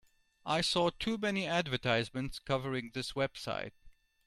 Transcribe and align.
I 0.47 0.61
saw 0.61 0.89
too 0.89 1.19
many 1.19 1.45
advertisements 1.45 2.39
covering 2.39 2.89
this 2.95 3.11
website. 3.11 3.73